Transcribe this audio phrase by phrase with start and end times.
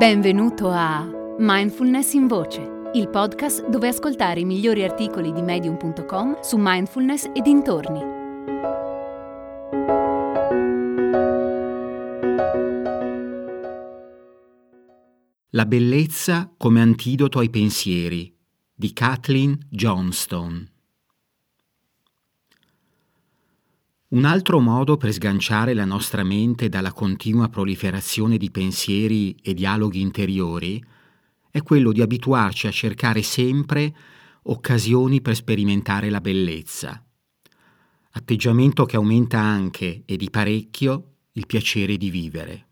[0.00, 6.56] Benvenuto a Mindfulness in Voce, il podcast dove ascoltare i migliori articoli di medium.com su
[6.58, 8.00] mindfulness e dintorni.
[15.50, 18.34] La bellezza come antidoto ai pensieri
[18.72, 20.69] di Kathleen Johnstone.
[24.10, 30.00] Un altro modo per sganciare la nostra mente dalla continua proliferazione di pensieri e dialoghi
[30.00, 30.84] interiori
[31.48, 33.94] è quello di abituarci a cercare sempre
[34.44, 37.00] occasioni per sperimentare la bellezza,
[38.10, 42.66] atteggiamento che aumenta anche e di parecchio il piacere di vivere.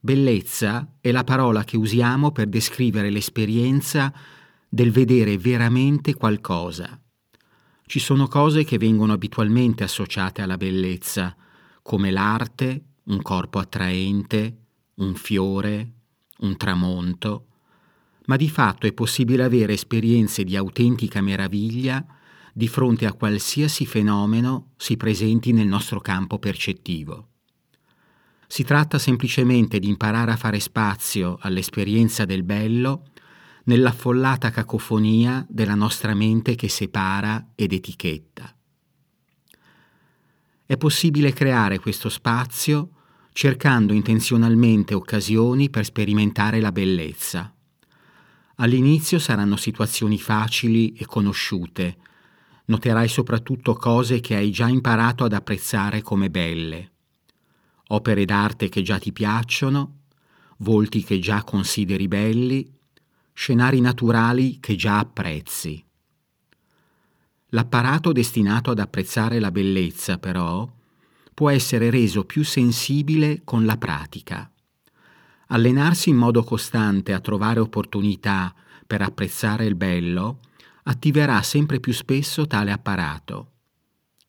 [0.00, 4.12] Bellezza è la parola che usiamo per descrivere l'esperienza
[4.68, 7.00] del vedere veramente qualcosa
[7.88, 11.34] ci sono cose che vengono abitualmente associate alla bellezza,
[11.80, 14.56] come l'arte, un corpo attraente,
[14.96, 15.92] un fiore,
[16.40, 17.46] un tramonto,
[18.26, 22.04] ma di fatto è possibile avere esperienze di autentica meraviglia
[22.52, 27.28] di fronte a qualsiasi fenomeno si presenti nel nostro campo percettivo.
[28.46, 33.04] Si tratta semplicemente di imparare a fare spazio all'esperienza del bello
[33.68, 38.54] nell'affollata cacofonia della nostra mente che separa ed etichetta.
[40.64, 42.90] È possibile creare questo spazio
[43.32, 47.54] cercando intenzionalmente occasioni per sperimentare la bellezza.
[48.56, 51.98] All'inizio saranno situazioni facili e conosciute,
[52.64, 56.92] noterai soprattutto cose che hai già imparato ad apprezzare come belle,
[57.88, 59.98] opere d'arte che già ti piacciono,
[60.58, 62.76] volti che già consideri belli,
[63.38, 65.80] scenari naturali che già apprezzi.
[67.50, 70.68] L'apparato destinato ad apprezzare la bellezza, però,
[71.34, 74.50] può essere reso più sensibile con la pratica.
[75.46, 78.52] Allenarsi in modo costante a trovare opportunità
[78.84, 80.40] per apprezzare il bello
[80.82, 83.52] attiverà sempre più spesso tale apparato.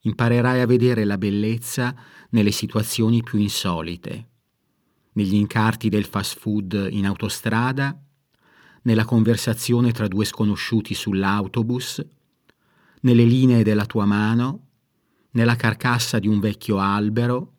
[0.00, 1.96] Imparerai a vedere la bellezza
[2.28, 4.28] nelle situazioni più insolite,
[5.12, 8.02] negli incarti del fast food in autostrada
[8.88, 12.02] nella conversazione tra due sconosciuti sull'autobus,
[13.02, 14.68] nelle linee della tua mano,
[15.32, 17.52] nella carcassa di un vecchio albero,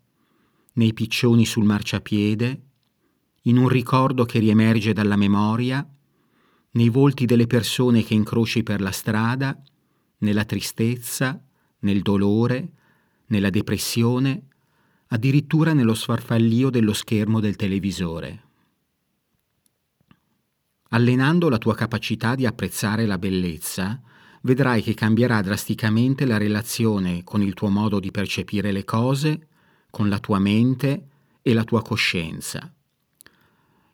[0.73, 2.62] nei piccioni sul marciapiede,
[3.44, 5.88] in un ricordo che riemerge dalla memoria,
[6.72, 9.56] nei volti delle persone che incroci per la strada,
[10.19, 11.39] nella tristezza,
[11.81, 12.72] nel dolore,
[13.28, 14.47] nella depressione,
[15.09, 18.49] addirittura nello sfarfallio dello schermo del televisore.
[20.89, 24.01] Allenando la tua capacità di apprezzare la bellezza,
[24.41, 29.47] vedrai che cambierà drasticamente la relazione con il tuo modo di percepire le cose,
[29.91, 31.07] con la tua mente
[31.41, 32.73] e la tua coscienza.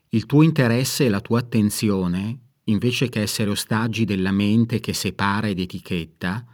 [0.10, 5.48] Il tuo interesse e la tua attenzione, invece che essere ostaggi della mente che separa
[5.48, 6.46] ed etichetta,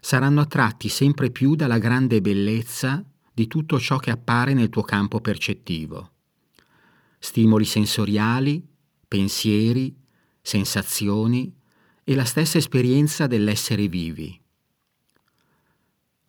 [0.00, 5.20] saranno attratti sempre più dalla grande bellezza di tutto ciò che appare nel tuo campo
[5.20, 6.10] percettivo.
[7.18, 8.70] Stimoli sensoriali,
[9.12, 9.94] pensieri,
[10.40, 11.54] sensazioni
[12.02, 14.40] e la stessa esperienza dell'essere vivi.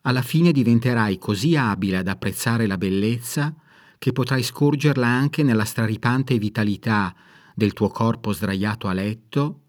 [0.02, 3.56] Alla fine diventerai così abile ad apprezzare la bellezza
[3.98, 7.16] che potrai scorgerla anche nella straripante vitalità
[7.56, 9.62] del tuo corpo sdraiato a letto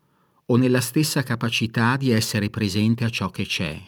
[0.47, 3.81] o nella stessa capacità di essere presente a ciò che c'è.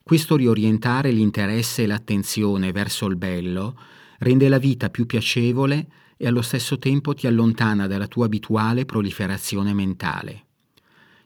[0.00, 3.76] Questo riorientare l'interesse e l'attenzione verso il bello
[4.18, 5.88] rende la vita più piacevole
[6.22, 10.44] e allo stesso tempo ti allontana dalla tua abituale proliferazione mentale.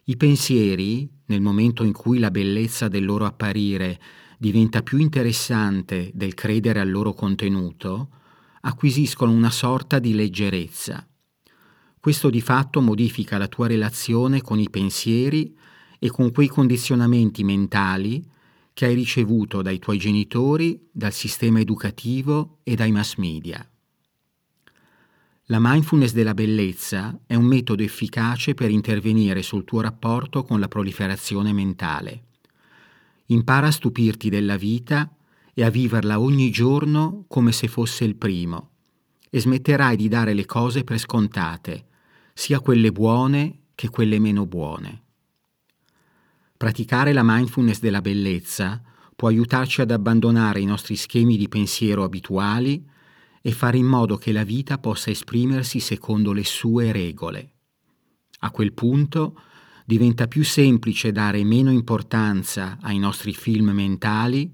[0.05, 4.01] I pensieri, nel momento in cui la bellezza del loro apparire
[4.39, 8.09] diventa più interessante del credere al loro contenuto,
[8.63, 11.07] acquisiscono una sorta di leggerezza.
[12.01, 15.55] Questo di fatto modifica la tua relazione con i pensieri
[15.99, 18.27] e con quei condizionamenti mentali
[18.73, 23.69] che hai ricevuto dai tuoi genitori, dal sistema educativo e dai mass media.
[25.49, 30.67] La mindfulness della bellezza è un metodo efficace per intervenire sul tuo rapporto con la
[30.67, 32.25] proliferazione mentale.
[33.27, 35.09] Impara a stupirti della vita
[35.55, 38.71] e a viverla ogni giorno come se fosse il primo
[39.31, 41.87] e smetterai di dare le cose per scontate,
[42.35, 45.03] sia quelle buone che quelle meno buone.
[46.57, 48.83] Praticare la mindfulness della bellezza
[49.15, 52.95] può aiutarci ad abbandonare i nostri schemi di pensiero abituali
[53.47, 57.51] e fare in modo che la vita possa esprimersi secondo le sue regole.
[58.41, 59.41] A quel punto
[59.85, 64.53] diventa più semplice dare meno importanza ai nostri film mentali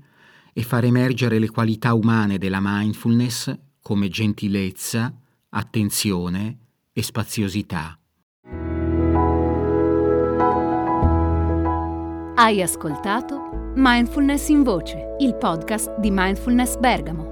[0.53, 5.11] e far emergere le qualità umane della mindfulness come gentilezza,
[5.49, 6.59] attenzione
[6.93, 7.99] e spaziosità.
[12.35, 17.32] Hai ascoltato Mindfulness in Voce, il podcast di Mindfulness Bergamo